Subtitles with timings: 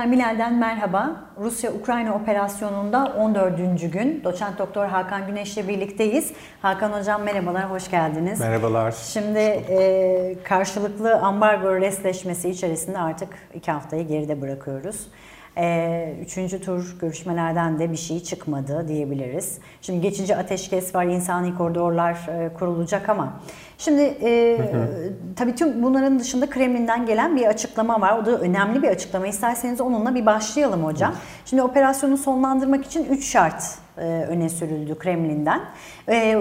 [0.00, 1.16] izleyen Milal'den merhaba.
[1.40, 3.92] Rusya-Ukrayna operasyonunda 14.
[3.92, 4.24] gün.
[4.24, 6.32] Doçent Doktor Hakan Güneş'le birlikteyiz.
[6.62, 8.40] Hakan Hocam merhabalar, hoş geldiniz.
[8.40, 8.92] Merhabalar.
[8.92, 15.06] Şimdi e, karşılıklı ambargo resleşmesi içerisinde artık iki haftayı geride bırakıyoruz.
[15.56, 19.58] E, üçüncü tur görüşmelerden de bir şey çıkmadı diyebiliriz.
[19.82, 23.40] Şimdi geçici ateşkes var, insani koridorlar e, kurulacak ama
[23.80, 24.58] Şimdi e,
[25.36, 28.18] tabii tüm bunların dışında Kremlin'den gelen bir açıklama var.
[28.18, 29.26] O da önemli bir açıklama.
[29.26, 31.14] İsterseniz onunla bir başlayalım hocam.
[31.44, 33.62] Şimdi operasyonu sonlandırmak için 3 şart
[33.98, 35.60] e, öne sürüldü Kremlin'den.
[36.08, 36.36] E,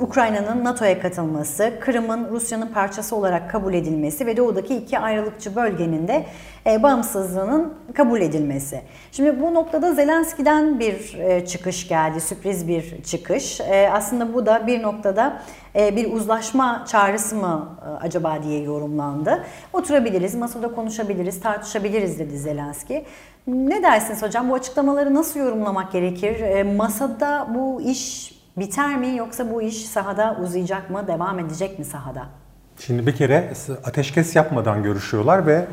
[0.00, 6.24] Ukrayna'nın NATO'ya katılması, Kırım'ın Rusya'nın parçası olarak kabul edilmesi ve doğudaki iki ayrılıkçı bölgenin de
[6.66, 8.82] e, bağımsızlığının kabul edilmesi.
[9.12, 13.60] Şimdi bu noktada Zelenski'den bir e, çıkış geldi, sürpriz bir çıkış.
[13.60, 15.42] E, aslında bu da bir noktada
[15.76, 19.44] e, bir uzlaşma çağrısı mı acaba diye yorumlandı.
[19.72, 23.04] Oturabiliriz, masada konuşabiliriz, tartışabiliriz dedi Zelenski.
[23.46, 24.50] Ne dersiniz hocam?
[24.50, 26.62] Bu açıklamaları nasıl yorumlamak gerekir?
[26.76, 32.41] Masada bu iş biter mi yoksa bu iş sahada uzayacak mı, devam edecek mi sahada?
[32.78, 33.52] Şimdi bir kere
[33.84, 35.66] ateşkes yapmadan görüşüyorlar ve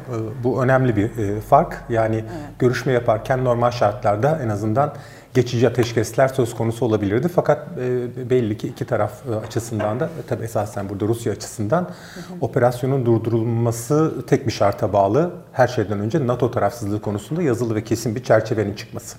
[0.44, 1.09] bu önemli bir
[1.41, 1.83] fark.
[1.89, 2.59] Yani evet.
[2.59, 4.94] görüşme yaparken normal şartlarda en azından
[5.33, 7.28] geçici ateşkesler söz konusu olabilirdi.
[7.28, 11.81] Fakat e, belli ki iki taraf e, açısından da e, tabi esasen burada Rusya açısından
[11.81, 12.33] hı hı.
[12.41, 15.31] operasyonun durdurulması tek bir şarta bağlı.
[15.52, 19.17] Her şeyden önce NATO tarafsızlığı konusunda yazılı ve kesin bir çerçevenin çıkması.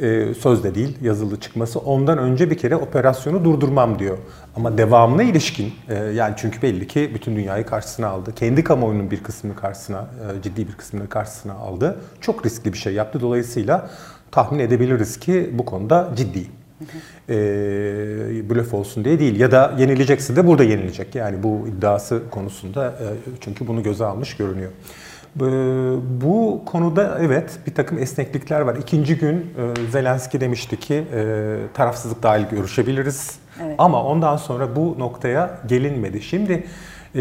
[0.00, 1.78] E, sözde değil, yazılı çıkması.
[1.78, 4.18] Ondan önce bir kere operasyonu durdurmam diyor.
[4.56, 8.34] Ama devamına ilişkin, e, yani çünkü belli ki bütün dünyayı karşısına aldı.
[8.34, 11.96] Kendi kamuoyunun bir kısmını karşısına, e, ciddi bir kısmını karşısına aldı.
[12.20, 13.20] Çok riskli bir şey yaptı.
[13.20, 13.90] Dolayısıyla
[14.30, 16.46] tahmin edebiliriz ki bu konuda ciddi.
[17.28, 17.34] E,
[18.50, 21.14] blöf olsun diye değil ya da yenilecekse de burada yenilecek.
[21.14, 22.94] Yani bu iddiası konusunda
[23.40, 24.70] çünkü bunu göze almış görünüyor.
[25.36, 25.40] E,
[26.20, 28.76] bu konuda evet bir takım esneklikler var.
[28.76, 33.38] İkinci gün e, Zelenski demişti ki e, tarafsızlık dahil görüşebiliriz.
[33.62, 33.74] Evet.
[33.78, 36.22] Ama ondan sonra bu noktaya gelinmedi.
[36.22, 36.64] Şimdi
[37.14, 37.20] ee,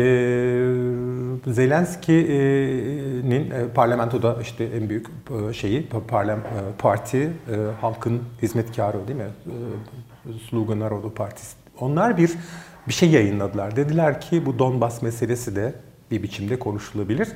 [1.47, 5.08] Zelenski'nin e, parlamentoda işte en büyük
[5.50, 6.41] e, şeyi parlam e,
[6.78, 7.30] parti
[7.81, 9.28] halkın hizmetkarı değil mi?
[10.50, 11.56] Sluga Narodu Partisi.
[11.80, 12.31] Onlar bir
[12.88, 13.76] bir şey yayınladılar.
[13.76, 15.74] Dediler ki bu Donbas meselesi de
[16.12, 17.28] bir biçimde konuşulabilir.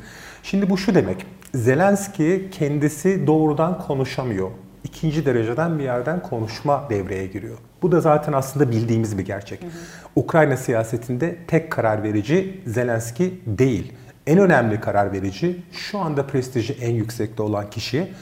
[0.43, 1.25] Şimdi bu şu demek.
[1.55, 4.49] Zelenski kendisi doğrudan konuşamıyor.
[4.83, 7.57] İkinci dereceden bir yerden konuşma devreye giriyor.
[7.81, 9.61] Bu da zaten aslında bildiğimiz bir gerçek.
[9.61, 9.69] Hı hı.
[10.15, 13.93] Ukrayna siyasetinde tek karar verici Zelenski değil.
[14.27, 18.13] En önemli karar verici şu anda prestiji en yüksekte olan kişi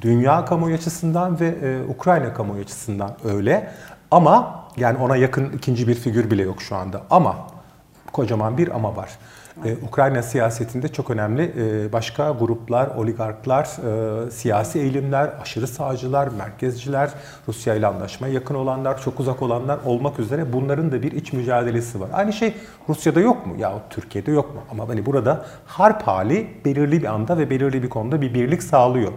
[0.00, 3.70] dünya kamuoyu açısından ve e, Ukrayna kamuoyu açısından öyle.
[4.10, 7.02] Ama yani ona yakın ikinci bir figür bile yok şu anda.
[7.10, 7.36] Ama
[8.12, 9.10] kocaman bir ama var.
[9.64, 13.64] Ee, Ukrayna siyasetinde çok önemli e, başka gruplar, oligarklar,
[14.26, 17.10] e, siyasi eğilimler, aşırı sağcılar, merkezciler,
[17.48, 22.00] Rusya ile anlaşmaya yakın olanlar, çok uzak olanlar olmak üzere bunların da bir iç mücadelesi
[22.00, 22.08] var.
[22.12, 22.54] Aynı şey
[22.88, 23.54] Rusya'da yok mu?
[23.58, 24.60] Ya Türkiye'de yok mu?
[24.70, 29.12] Ama hani burada harp hali belirli bir anda ve belirli bir konuda bir birlik sağlıyor.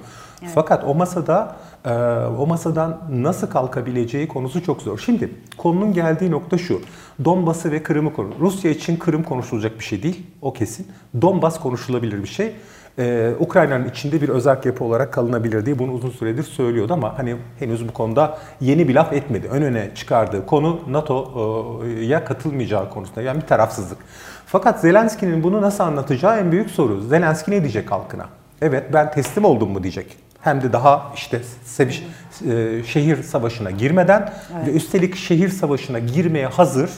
[0.55, 1.93] Fakat o masada e,
[2.39, 4.99] o masadan nasıl kalkabileceği konusu çok zor.
[4.99, 6.81] Şimdi konunun geldiği nokta şu.
[7.25, 8.29] Donbas'ı ve Kırım'ı konu.
[8.39, 10.25] Rusya için Kırım konuşulacak bir şey değil.
[10.41, 10.87] O kesin.
[11.21, 12.55] Donbas konuşulabilir bir şey.
[12.99, 17.35] Ee, Ukrayna'nın içinde bir özerk yapı olarak kalınabilir diye bunu uzun süredir söylüyordu ama hani
[17.59, 19.47] henüz bu konuda yeni bir laf etmedi.
[19.47, 23.97] Ön öne çıkardığı konu NATO'ya katılmayacağı konusunda yani bir tarafsızlık.
[24.45, 27.01] Fakat Zelenski'nin bunu nasıl anlatacağı en büyük soru.
[27.01, 28.25] Zelenski ne diyecek halkına?
[28.61, 30.17] Evet ben teslim oldum mu diyecek.
[30.41, 32.03] Hem de daha işte seviş,
[32.49, 34.67] e, şehir savaşına girmeden evet.
[34.67, 36.89] ve üstelik şehir savaşına girmeye hazır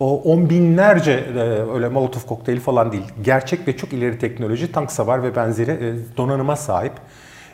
[0.00, 1.38] o on binlerce e,
[1.74, 3.04] öyle Molotov kokteyli falan değil.
[3.22, 6.92] Gerçek ve çok ileri teknoloji, tank savar ve benzeri e, donanıma sahip.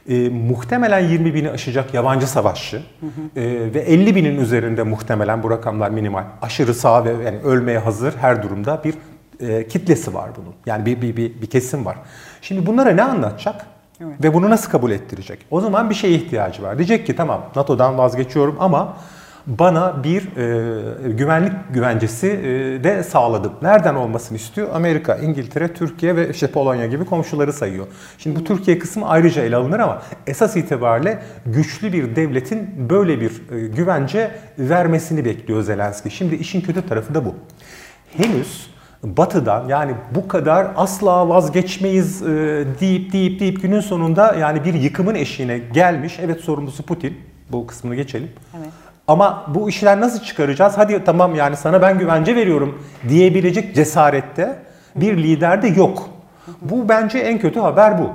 [0.09, 3.41] E, muhtemelen 20 bini aşacak yabancı savaşçı hı hı.
[3.41, 6.25] E, ve 50 binin üzerinde muhtemelen bu rakamlar minimal.
[6.43, 8.95] Aşırı sağ ve yani ölmeye hazır her durumda bir
[9.41, 10.55] e, kitlesi var bunun.
[10.67, 11.97] Yani bir, bir, bir, bir kesim var.
[12.43, 13.67] Şimdi bunlara ne anlatacak?
[14.03, 14.25] Evet.
[14.25, 15.47] Ve bunu nasıl kabul ettirecek?
[15.51, 16.79] O zaman bir şeye ihtiyacı var.
[16.79, 18.97] Diyecek ki tamam NATO'dan vazgeçiyorum ama
[19.47, 23.53] bana bir e, güvenlik güvencesi e, de sağladım.
[23.63, 24.69] Nereden olmasını istiyor?
[24.75, 27.87] Amerika, İngiltere, Türkiye ve işte Polonya gibi komşuları sayıyor.
[28.19, 33.31] Şimdi bu Türkiye kısmı ayrıca ele alınır ama esas itibariyle güçlü bir devletin böyle bir
[33.31, 36.11] e, güvence vermesini bekliyor Zelenski.
[36.11, 37.35] Şimdi işin kötü tarafı da bu.
[38.17, 38.73] Henüz
[39.03, 42.27] Batı'dan yani bu kadar asla vazgeçmeyiz e,
[42.81, 46.19] deyip deyip deyip günün sonunda yani bir yıkımın eşiğine gelmiş.
[46.23, 47.17] Evet sorumlusu Putin.
[47.53, 48.31] Bu kısmını geçelim.
[48.59, 48.69] Evet.
[49.09, 50.79] Ama bu işler nasıl çıkaracağız?
[50.79, 54.59] Hadi tamam yani sana ben güvence veriyorum diyebilecek cesarette
[54.97, 56.09] bir lider de yok.
[56.63, 58.11] Bu bence en kötü haber bu.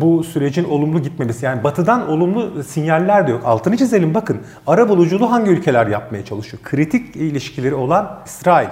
[0.00, 1.44] bu sürecin olumlu gitmemesi.
[1.46, 3.42] Yani batıdan olumlu sinyaller de yok.
[3.44, 4.38] Altını çizelim bakın.
[4.66, 6.62] Ara buluculuğu hangi ülkeler yapmaya çalışıyor?
[6.62, 8.68] Kritik ilişkileri olan İsrail,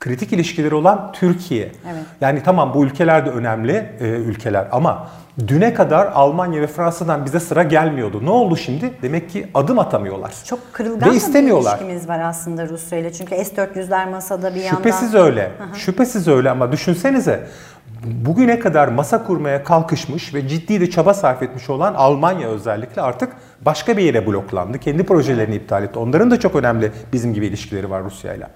[0.00, 1.62] kritik ilişkileri olan Türkiye.
[1.62, 2.02] Evet.
[2.20, 5.08] Yani tamam bu ülkeler de önemli e, ülkeler ama
[5.48, 8.24] düne kadar Almanya ve Fransa'dan bize sıra gelmiyordu.
[8.24, 8.92] Ne oldu şimdi?
[9.02, 10.32] Demek ki adım atamıyorlar.
[10.44, 11.80] Çok kırılgan ve istemiyorlar.
[11.80, 13.12] bir ilişkimiz var aslında Rusya ile.
[13.12, 14.76] Çünkü S-400'ler masada bir yandan.
[14.76, 15.42] Şüphesiz öyle.
[15.42, 15.78] Hı-hı.
[15.78, 17.46] Şüphesiz öyle ama düşünsenize
[18.04, 23.32] bugüne kadar masa kurmaya kalkışmış ve ciddi de çaba sarf etmiş olan Almanya özellikle artık
[23.60, 24.78] başka bir yere bloklandı.
[24.78, 25.98] Kendi projelerini iptal etti.
[25.98, 28.46] Onların da çok önemli bizim gibi ilişkileri var Rusya ile.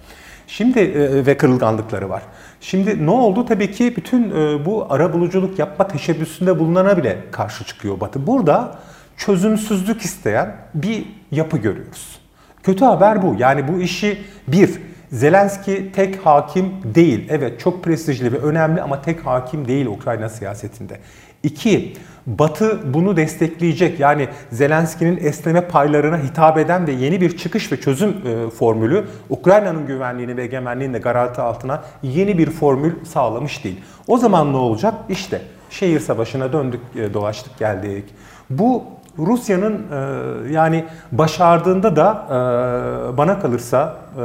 [0.46, 2.22] Şimdi e, ve kırılganlıkları var.
[2.60, 3.46] Şimdi ne oldu?
[3.46, 8.26] Tabii ki bütün e, bu ara buluculuk yapma teşebbüsünde bulunana bile karşı çıkıyor Batı.
[8.26, 8.78] Burada
[9.16, 12.18] çözümsüzlük isteyen bir yapı görüyoruz.
[12.62, 13.36] Kötü haber bu.
[13.38, 14.18] Yani bu işi
[14.48, 14.70] bir,
[15.12, 17.26] Zelenski tek hakim değil.
[17.30, 21.00] Evet çok prestijli ve önemli ama tek hakim değil Ukrayna siyasetinde.
[21.44, 21.92] İki,
[22.26, 24.00] Batı bunu destekleyecek.
[24.00, 29.86] Yani Zelenski'nin esneme paylarına hitap eden ve yeni bir çıkış ve çözüm e, formülü Ukrayna'nın
[29.86, 33.80] güvenliğini ve egemenliğini de garanti altına yeni bir formül sağlamış değil.
[34.06, 34.94] O zaman ne olacak?
[35.08, 38.04] İşte şehir savaşına döndük, e, dolaştık, geldik.
[38.50, 38.84] Bu
[39.18, 44.18] Rusya'nın e, yani başardığında da e, bana kalırsa e,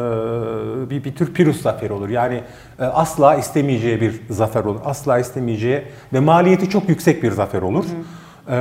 [0.90, 2.10] bir, bir tür Pirus zaferi olur.
[2.10, 2.44] Yani
[2.80, 4.80] e, asla istemeyeceği bir zafer olur.
[4.86, 5.84] Asla istemeyeceği
[6.14, 7.84] ve maliyeti çok yüksek bir zafer olur.
[7.84, 7.88] Hı.
[8.50, 8.56] E,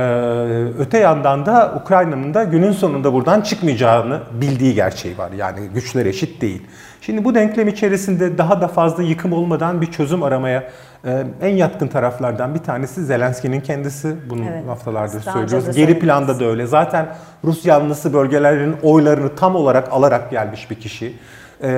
[0.79, 5.31] öte yandan da Ukrayna'nın da günün sonunda buradan çıkmayacağını bildiği gerçeği var.
[5.31, 6.61] Yani güçler eşit değil.
[7.01, 10.69] Şimdi bu denklem içerisinde daha da fazla yıkım olmadan bir çözüm aramaya
[11.05, 14.15] ee, en yatkın taraflardan bir tanesi Zelenski'nin kendisi.
[14.29, 15.75] Bunu evet, haftalardır söylüyoruz.
[15.75, 16.67] Geri planda da öyle.
[16.67, 17.07] Zaten
[17.43, 21.15] Rus yanlısı bölgelerin oylarını tam olarak alarak gelmiş bir kişi.
[21.61, 21.69] Ee,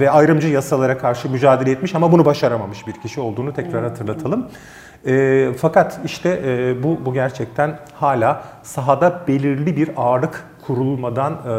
[0.00, 4.48] ve ayrımcı yasalara karşı mücadele etmiş ama bunu başaramamış bir kişi olduğunu tekrar hatırlatalım.
[5.06, 11.52] E, fakat işte e, bu bu gerçekten hala sahada belirli bir ağırlık kurulmadan e,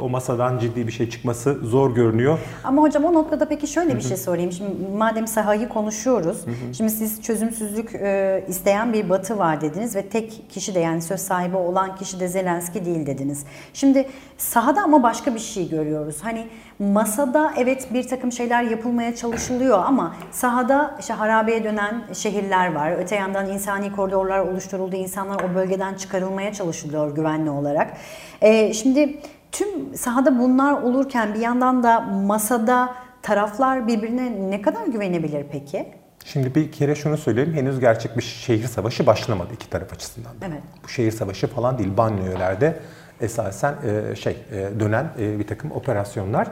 [0.00, 2.38] o masadan ciddi bir şey çıkması zor görünüyor.
[2.64, 4.52] Ama hocam o noktada peki şöyle bir şey sorayım.
[4.52, 6.44] Şimdi madem sahayı konuşuyoruz.
[6.76, 11.20] Şimdi siz çözümsüzlük e, isteyen bir batı var dediniz ve tek kişi de yani söz
[11.20, 13.44] sahibi olan kişi de Zelenski değil dediniz.
[13.72, 14.06] Şimdi
[14.38, 16.16] sahada ama başka bir şey görüyoruz.
[16.22, 16.46] Hani
[16.78, 22.92] masada evet bir takım şeyler yapılmaya çalışılıyor ama sahada işte harabeye dönen şehirler var.
[22.98, 24.96] Öte yandan insani koridorlar oluşturuldu.
[24.96, 27.96] İnsanlar o bölgeden çıkarılmaya çalışılıyor güvenli olarak.
[28.42, 29.16] Ee, şimdi
[29.52, 35.86] tüm sahada bunlar olurken bir yandan da masada taraflar birbirine ne kadar güvenebilir peki?
[36.24, 37.54] Şimdi bir kere şunu söyleyeyim.
[37.54, 40.32] Henüz gerçek bir şehir savaşı başlamadı iki taraf açısından.
[40.48, 40.62] Evet.
[40.84, 41.96] Bu şehir savaşı falan değil.
[41.96, 42.80] Banliyölerde
[43.20, 46.48] esasen e, şey e, dönen e, bir takım operasyonlar.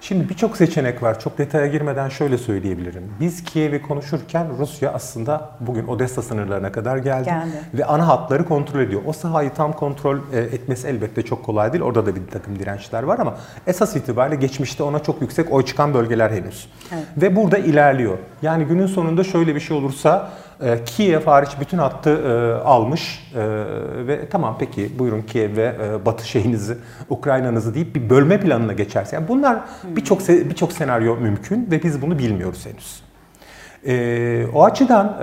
[0.00, 1.20] Şimdi birçok seçenek var.
[1.20, 3.02] Çok detaya girmeden şöyle söyleyebilirim.
[3.20, 7.64] Biz Kiev'i konuşurken Rusya aslında bugün Odessa sınırlarına kadar geldi, geldi.
[7.74, 9.02] ve ana hatları kontrol ediyor.
[9.06, 11.84] O sahayı tam kontrol etmesi elbette çok kolay değil.
[11.84, 13.36] Orada da bir takım dirençler var ama
[13.66, 16.68] esas itibariyle geçmişte ona çok yüksek oy çıkan bölgeler henüz.
[16.94, 17.04] Evet.
[17.16, 18.18] Ve burada ilerliyor.
[18.42, 20.30] Yani günün sonunda şöyle bir şey olursa
[20.62, 23.40] e, Kiev hariç bütün hattı e, almış e,
[24.06, 25.74] ve tamam peki buyurun Kiev ve
[26.06, 26.76] Batı şeyinizi,
[27.08, 29.16] Ukrayna'nızı deyip bir bölme planına geçerse.
[29.16, 33.02] Yani bunlar birçok birçok senaryo mümkün ve biz bunu bilmiyoruz henüz.
[34.54, 35.16] O açıdan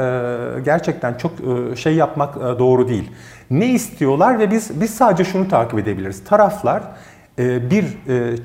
[0.65, 1.31] gerçekten çok
[1.77, 3.11] şey yapmak doğru değil.
[3.49, 6.23] Ne istiyorlar ve biz biz sadece şunu takip edebiliriz.
[6.23, 6.83] Taraflar
[7.37, 7.85] bir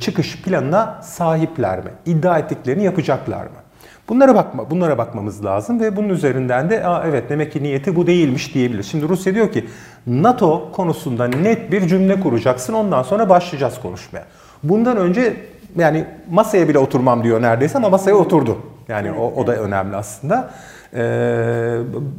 [0.00, 1.90] çıkış planına sahipler mi?
[2.06, 3.61] İddia ettiklerini yapacaklar mı?
[4.08, 8.06] Bunlara bakma, bunlara bakmamız lazım ve bunun üzerinden de Aa, evet demek ki niyeti bu
[8.06, 8.82] değilmiş diyebilir.
[8.82, 9.64] Şimdi Rusya diyor ki
[10.06, 14.24] NATO konusunda net bir cümle kuracaksın ondan sonra başlayacağız konuşmaya.
[14.62, 15.36] Bundan önce
[15.76, 18.58] yani masaya bile oturmam diyor neredeyse ama masaya oturdu.
[18.88, 20.50] Yani o, o da önemli aslında.
[20.94, 21.78] Ee,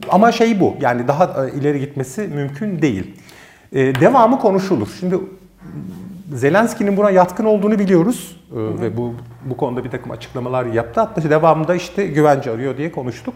[0.09, 3.15] ama şey bu yani daha ileri gitmesi mümkün değil.
[3.73, 4.87] Ee, devamı konuşulur.
[4.99, 5.15] Şimdi
[6.31, 8.81] Zelenski'nin buna yatkın olduğunu biliyoruz hı hı.
[8.81, 9.13] ve bu
[9.45, 11.01] bu konuda bir takım açıklamalar yaptı.
[11.01, 13.33] Hatta devamında işte güvence arıyor diye konuştuk.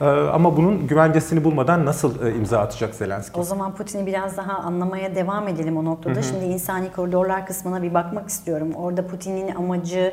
[0.00, 3.40] Ee, ama bunun güvencesini bulmadan nasıl e, imza atacak Zelenski?
[3.40, 6.14] O zaman Putin'i biraz daha anlamaya devam edelim o noktada.
[6.14, 6.22] Hı hı.
[6.22, 8.72] Şimdi insani koridorlar kısmına bir bakmak istiyorum.
[8.74, 10.12] Orada Putin'in amacı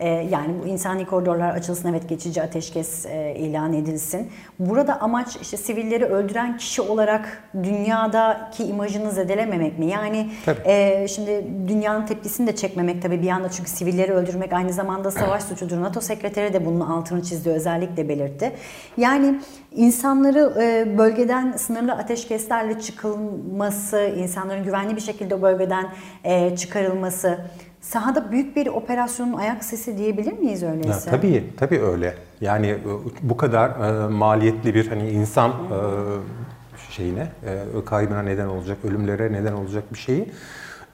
[0.00, 4.30] ee, yani bu insani koridorlar açılsın evet geçici ateşkes e, ilan edilsin.
[4.58, 9.86] Burada amaç işte sivilleri öldüren kişi olarak dünyadaki imajını zedelememek mi?
[9.86, 10.30] Yani
[10.64, 15.42] e, şimdi dünyanın tepkisini de çekmemek tabii bir yanda çünkü sivilleri öldürmek aynı zamanda savaş
[15.42, 15.80] suçudur.
[15.80, 18.52] NATO sekreteri de bunun altını çizdi özellikle belirtti.
[18.96, 19.40] Yani
[19.72, 25.88] insanları e, bölgeden sınırlı ateşkeslerle çıkılması, insanların güvenli bir şekilde bölgeden
[26.24, 27.38] e, çıkarılması
[27.90, 31.10] sahada büyük bir operasyonun ayak sesi diyebilir miyiz öyleyse?
[31.10, 32.14] Ya, tabii, tabii öyle.
[32.40, 32.78] Yani e,
[33.22, 35.54] bu kadar e, maliyetli bir hani insan e,
[36.90, 40.28] şeyine, e, kaybına neden olacak, ölümlere neden olacak bir şeyi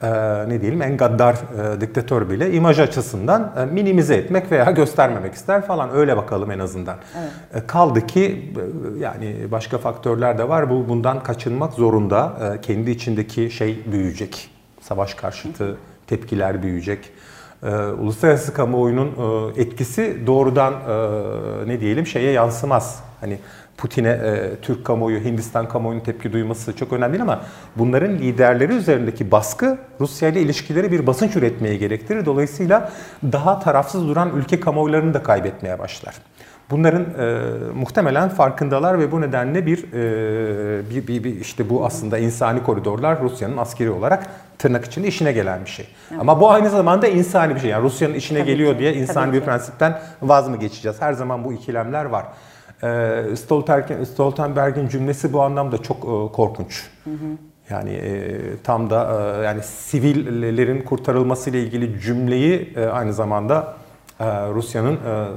[0.01, 0.09] e,
[0.49, 5.61] ne diyelim en gaddar e, diktatör bile imaj açısından e, minimize etmek veya göstermemek ister
[5.61, 6.97] falan öyle bakalım en azından.
[7.19, 7.63] Evet.
[7.63, 10.69] E, kaldı ki e, yani başka faktörler de var.
[10.69, 12.33] Bu bundan kaçınmak zorunda.
[12.55, 14.49] E, kendi içindeki şey büyüyecek.
[14.81, 15.77] Savaş karşıtı
[16.07, 17.09] tepkiler büyüyecek.
[17.63, 23.03] E, uluslararası kamuoyunun e, etkisi doğrudan e, ne diyelim şeye yansımaz.
[23.21, 23.39] Hani
[23.77, 27.41] Putin'e e, Türk kamuoyu, Hindistan kamuoyunun tepki duyması çok önemli değil ama
[27.75, 32.25] bunların liderleri üzerindeki baskı Rusya ile ilişkileri bir basınç üretmeye gerektirir.
[32.25, 32.91] Dolayısıyla
[33.23, 36.15] daha tarafsız duran ülke kamuoylarını da kaybetmeye başlar.
[36.69, 37.39] Bunların e,
[37.75, 43.21] muhtemelen farkındalar ve bu nedenle bir, e, bir, bir, bir işte bu aslında insani koridorlar
[43.21, 44.27] Rusya'nın askeri olarak
[44.59, 45.87] tırnak içinde işine gelen bir şey.
[46.11, 46.21] Evet.
[46.21, 47.69] Ama bu aynı zamanda insani bir şey.
[47.69, 48.79] Yani Rusya'nın işine Tabii geliyor ki.
[48.79, 49.45] diye insani Tabii bir ki.
[49.45, 51.01] prensipten vaz mı geçeceğiz?
[51.01, 52.25] Her zaman bu ikilemler var.
[52.83, 56.89] E, Stoltenberg'in cümlesi bu anlamda çok e, korkunç.
[57.03, 57.37] Hı hı.
[57.69, 63.75] Yani e, tam da e, yani sivillerin kurtarılması ile ilgili cümleyi e, aynı zamanda
[64.19, 65.27] e, Rusya'nın e,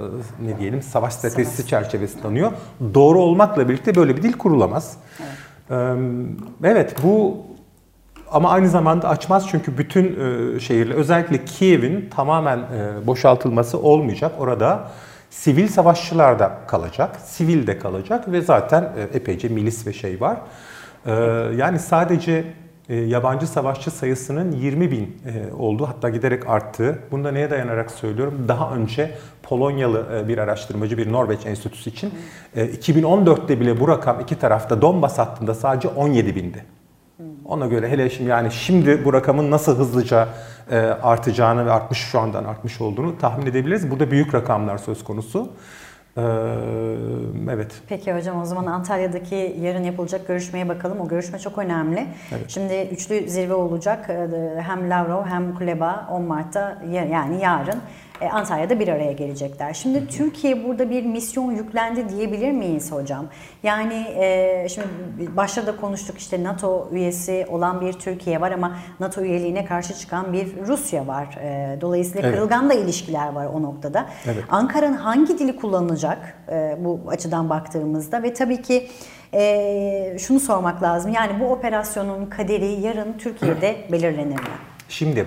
[0.47, 1.70] ne diyelim savaş stratejisi savaş.
[1.70, 2.52] çerçevesinde tanıyor.
[2.94, 4.97] Doğru olmakla birlikte böyle bir dil kurulamaz.
[5.70, 5.97] Evet,
[6.64, 7.37] e, evet bu
[8.32, 14.32] ama aynı zamanda açmaz çünkü bütün e, şehirler özellikle Kiev'in tamamen e, boşaltılması olmayacak.
[14.38, 14.90] Orada
[15.31, 20.37] Sivil savaşçılar da kalacak, sivil de kalacak ve zaten e, epeyce milis ve şey var.
[21.07, 21.13] E,
[21.57, 22.45] yani sadece
[22.89, 25.23] e, yabancı savaşçı sayısının 20 bin
[25.59, 26.99] olduğu hatta giderek arttığı.
[27.11, 28.45] Bunda neye dayanarak söylüyorum?
[28.49, 29.11] Daha önce
[29.43, 32.15] Polonyalı bir araştırmacı bir Norveç Enstitüsü için
[32.57, 36.65] 2014'te bile bu rakam iki tarafta Donbas hattında sadece 17 bindi.
[37.45, 40.29] Ona göre hele şimdi yani şimdi bu rakamın nasıl hızlıca
[40.71, 43.91] e, artacağını ve artmış şu andan artmış olduğunu tahmin edebiliriz.
[43.91, 45.50] Burada büyük rakamlar söz konusu.
[46.17, 46.23] Ee,
[47.50, 47.73] evet.
[47.89, 51.00] Peki hocam o zaman Antalya'daki yarın yapılacak görüşmeye bakalım.
[51.00, 52.07] O görüşme çok önemli.
[52.33, 52.45] Evet.
[52.49, 54.11] Şimdi üçlü zirve olacak.
[54.11, 57.81] Ee, hem Lavrov hem Kuleba 10 Mart'ta yani yarın.
[58.21, 59.75] E, Antalya'da bir araya gelecekler.
[59.75, 63.27] Şimdi Türkiye burada bir misyon yüklendi diyebilir miyiz hocam?
[63.62, 69.21] Yani e, şimdi başta da konuştuk işte NATO üyesi olan bir Türkiye var ama NATO
[69.21, 71.39] üyeliğine karşı çıkan bir Rusya var.
[71.43, 72.39] E, dolayısıyla evet.
[72.39, 74.07] kırılgan da ilişkiler var o noktada.
[74.25, 74.45] Evet.
[74.49, 76.37] Ankara'nın hangi dili kullanacak
[76.79, 78.89] bu açıdan baktığımızda ve tabii ki
[79.35, 81.12] e, şunu sormak lazım.
[81.12, 84.50] Yani bu operasyonun kaderi yarın Türkiye'de belirlenir mi?
[84.89, 85.27] Şimdi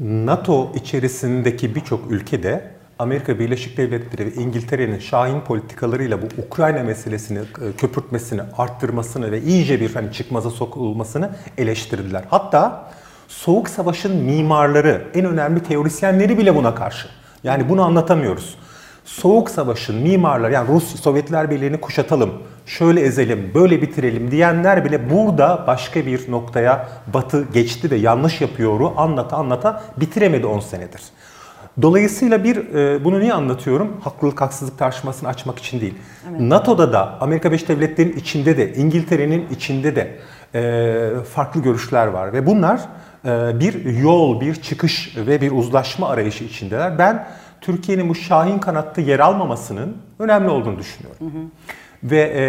[0.00, 7.72] NATO içerisindeki birçok ülkede Amerika Birleşik Devletleri ve İngiltere'nin şahin politikalarıyla bu Ukrayna meselesini e,
[7.78, 12.24] köpürtmesini, arttırmasını ve iyice bir hani çıkmaza sokulmasını eleştirdiler.
[12.30, 12.90] Hatta
[13.28, 17.08] Soğuk Savaş'ın mimarları, en önemli teorisyenleri bile buna karşı.
[17.44, 18.58] Yani bunu anlatamıyoruz.
[19.10, 22.30] Soğuk Savaş'ın mimarları yani Rus Sovyetler Birliği'ni kuşatalım,
[22.66, 28.94] şöyle ezelim, böyle bitirelim diyenler bile burada başka bir noktaya Batı geçti ve yanlış yapıyoru
[28.96, 31.02] anlata anlata bitiremedi 10 senedir.
[31.82, 34.00] Dolayısıyla bir e, bunu niye anlatıyorum?
[34.04, 35.94] Haklılık haksızlık tartışmasını açmak için değil.
[36.30, 36.40] Evet.
[36.40, 40.18] NATO'da da Amerika Birleşik Devletleri'nin içinde de İngiltere'nin içinde de
[40.54, 42.80] e, farklı görüşler var ve bunlar
[43.24, 46.98] e, bir yol, bir çıkış ve bir uzlaşma arayışı içindeler.
[46.98, 47.26] Ben
[47.60, 51.18] Türkiye'nin bu Şahin kanatta yer almamasının önemli olduğunu düşünüyorum.
[51.20, 51.42] Hı hı.
[52.02, 52.42] Ve e,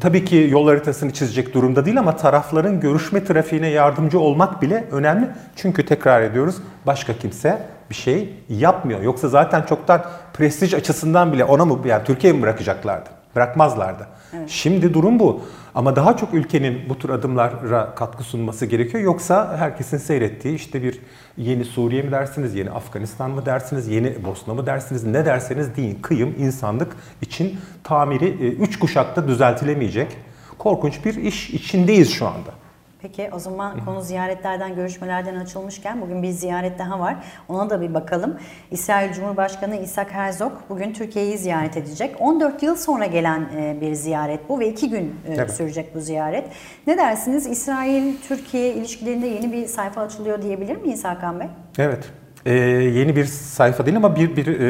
[0.00, 5.28] tabii ki yol haritasını çizecek durumda değil ama tarafların görüşme trafiğine yardımcı olmak bile önemli.
[5.56, 6.56] Çünkü tekrar ediyoruz
[6.86, 9.02] başka kimse bir şey yapmıyor.
[9.02, 13.17] Yoksa zaten çoktan prestij açısından bile ona mı yani Türkiye mi bırakacaklardı?
[13.36, 14.06] Bırakmazlardı.
[14.36, 14.50] Evet.
[14.50, 15.40] Şimdi durum bu.
[15.74, 19.04] Ama daha çok ülkenin bu tür adımlara katkı sunması gerekiyor.
[19.04, 21.00] Yoksa herkesin seyrettiği işte bir
[21.36, 25.98] yeni Suriye mi dersiniz, yeni Afganistan mı dersiniz, yeni Bosna mı dersiniz, ne derseniz deyin.
[26.02, 30.16] Kıyım insanlık için tamiri 3 e, kuşakta düzeltilemeyecek
[30.58, 32.57] korkunç bir iş içindeyiz şu anda.
[33.02, 37.16] Peki o zaman konu ziyaretlerden, görüşmelerden açılmışken bugün bir ziyaret daha var.
[37.48, 38.36] Ona da bir bakalım.
[38.70, 42.16] İsrail Cumhurbaşkanı İshak Herzog bugün Türkiye'yi ziyaret edecek.
[42.20, 45.50] 14 yıl sonra gelen e, bir ziyaret bu ve iki gün evet.
[45.52, 46.48] sürecek bu ziyaret.
[46.86, 47.46] Ne dersiniz?
[47.46, 51.48] İsrail-Türkiye ilişkilerinde yeni bir sayfa açılıyor diyebilir miyiz Hakan Bey?
[51.78, 52.04] Evet.
[52.46, 54.66] Ee, yeni bir sayfa değil ama bir bir e,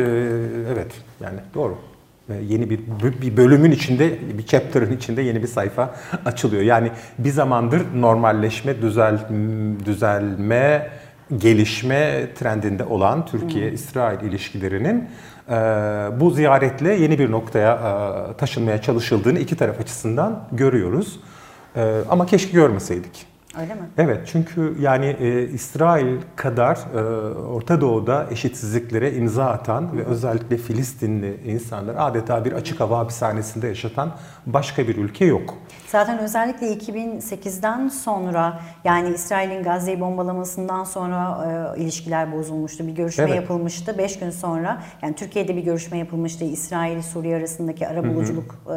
[0.73, 1.78] evet yani doğru
[2.49, 2.80] yeni bir
[3.23, 5.94] bir bölümün içinde, bir chapter'ın içinde yeni bir sayfa
[6.25, 6.62] açılıyor.
[6.62, 9.18] Yani bir zamandır normalleşme, düzel
[9.85, 10.90] düzelme,
[11.37, 15.08] gelişme trendinde olan Türkiye-İsrail ilişkilerinin
[15.49, 15.54] e,
[16.20, 21.20] bu ziyaretle yeni bir noktaya e, taşınmaya çalışıldığını iki taraf açısından görüyoruz.
[21.76, 23.38] E, ama keşke görmeseydik.
[23.57, 23.81] Öyle mi?
[23.99, 26.99] Evet çünkü yani e, İsrail kadar e,
[27.35, 34.12] Orta Doğu'da eşitsizliklere imza atan ve özellikle Filistinli insanlar adeta bir açık hava hapishanesinde yaşatan
[34.47, 35.55] başka bir ülke yok.
[35.92, 42.87] Zaten özellikle 2008'den sonra yani İsrail'in Gazze'yi bombalamasından sonra e, ilişkiler bozulmuştu.
[42.87, 43.37] Bir görüşme Evet.
[43.37, 43.99] yapılmıştı.
[43.99, 46.45] 5 gün sonra yani Türkiye'de bir görüşme yapılmıştı.
[46.45, 48.76] İsrail Suriye arasındaki arabuluculuk e,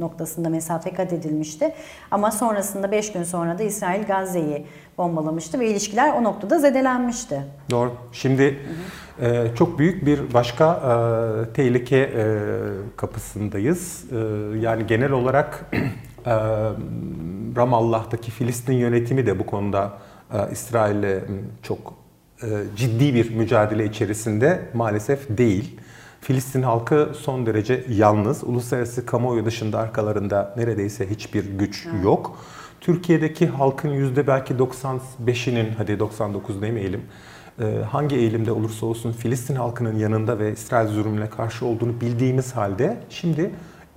[0.00, 1.74] noktasında mesafe kat edilmişti.
[2.10, 4.66] Ama sonrasında 5 gün sonra da İsrail Gazze'yi
[4.98, 7.42] bombalamıştı ve ilişkiler o noktada zedelenmişti.
[7.70, 7.92] Doğru.
[8.12, 8.58] Şimdi
[9.20, 12.36] e, çok büyük bir başka e, tehlike e,
[12.96, 14.04] kapısındayız.
[14.12, 14.16] E,
[14.58, 15.64] yani genel olarak
[17.56, 19.98] Ramallah'taki Filistin yönetimi de bu konuda
[20.52, 21.20] İsrail'le
[21.62, 21.94] çok
[22.76, 25.80] ciddi bir mücadele içerisinde maalesef değil.
[26.20, 28.44] Filistin halkı son derece yalnız.
[28.44, 32.38] Uluslararası kamuoyu dışında arkalarında neredeyse hiçbir güç yok.
[32.80, 37.02] Türkiye'deki halkın yüzde belki 95'inin hadi 99 demeyelim
[37.90, 43.50] hangi eğilimde olursa olsun Filistin halkının yanında ve İsrail zulmüne karşı olduğunu bildiğimiz halde şimdi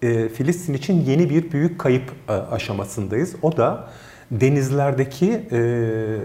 [0.03, 3.35] e, Filistin için yeni bir büyük kayıp e, aşamasındayız.
[3.41, 3.87] O da
[4.31, 5.57] denizlerdeki e,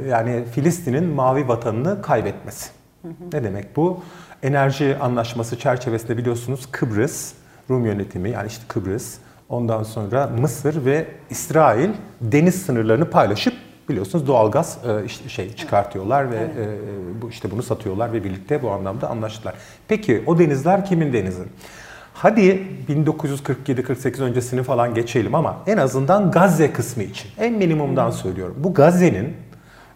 [0.08, 2.70] yani Filistin'in mavi vatanını kaybetmesi.
[3.32, 4.00] Ne demek bu?
[4.42, 7.32] Enerji anlaşması çerçevesinde biliyorsunuz Kıbrıs
[7.70, 9.14] Rum yönetimi yani işte Kıbrıs
[9.48, 13.54] ondan sonra Mısır ve İsrail deniz sınırlarını paylaşıp
[13.88, 16.66] biliyorsunuz doğalgaz e, şey çıkartıyorlar ve e,
[17.22, 19.54] bu işte bunu satıyorlar ve birlikte bu anlamda anlaştılar.
[19.88, 21.42] Peki o denizler kimin denizi?
[22.22, 28.54] Hadi 1947-48 öncesini falan geçelim ama en azından Gazze kısmı için en minimumdan söylüyorum.
[28.58, 29.36] Bu Gazze'nin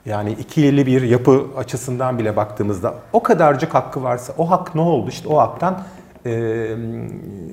[0.06, 5.08] yani ikili bir yapı açısından bile baktığımızda o kadarcık hakkı varsa o hak ne oldu?
[5.10, 5.82] İşte o haktan
[6.26, 6.66] e,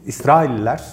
[0.05, 0.83] İsrailliler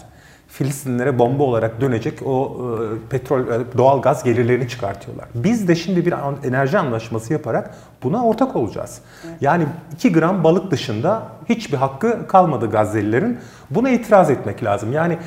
[0.58, 2.56] Filistinlilere bomba olarak dönecek o
[3.04, 5.28] e, petrol, e, doğal gaz gelirlerini çıkartıyorlar.
[5.34, 8.98] Biz de şimdi bir enerji anlaşması yaparak buna ortak olacağız.
[9.40, 13.38] Yani 2 gram balık dışında hiçbir hakkı kalmadı Gazze'lilerin.
[13.70, 14.92] Buna itiraz etmek lazım.
[14.92, 15.18] Yani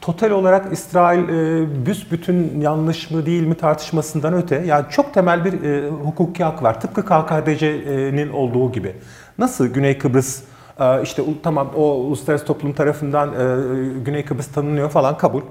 [0.00, 5.62] total olarak İsrail e, büsbütün yanlış mı değil mi tartışmasından öte yani çok temel bir
[5.62, 6.80] e, hukuki hak var.
[6.80, 8.96] Tıpkı KKDC'nin olduğu gibi.
[9.38, 10.42] Nasıl Güney Kıbrıs
[11.02, 13.34] işte u- tamam o uluslararası toplum tarafından e,
[14.04, 15.42] Güney Kıbrıs tanınıyor falan kabul.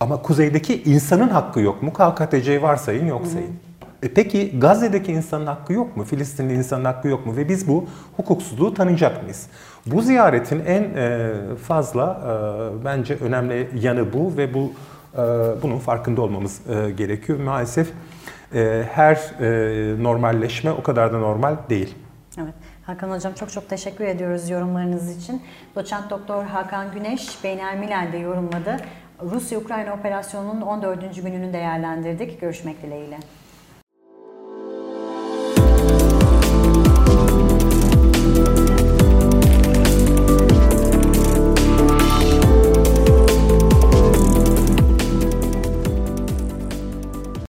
[0.00, 1.92] Ama kuzeydeki insanın hakkı yok mu?
[1.92, 3.50] KKTC'yi varsayın yok sayın.
[4.02, 6.04] E peki Gazze'deki insanın hakkı yok mu?
[6.04, 7.36] Filistinli insanın hakkı yok mu?
[7.36, 7.84] Ve biz bu
[8.16, 9.46] hukuksuzluğu tanıyacak mıyız?
[9.86, 11.30] Bu ziyaretin en e,
[11.62, 12.20] fazla
[12.80, 14.72] e, bence önemli yanı bu ve bu
[15.62, 16.60] bunun farkında olmamız
[16.96, 17.38] gerekiyor.
[17.40, 17.92] Maalesef
[18.92, 19.20] her
[20.02, 21.94] normalleşme o kadar da normal değil.
[22.42, 22.54] Evet.
[22.86, 25.42] Hakan Hocam çok çok teşekkür ediyoruz yorumlarınız için.
[25.74, 28.76] Doçent Doktor Hakan Güneş Beynel Milal'de yorumladı.
[29.22, 31.16] Rusya-Ukrayna operasyonunun 14.
[31.16, 32.40] gününü değerlendirdik.
[32.40, 33.18] Görüşmek dileğiyle.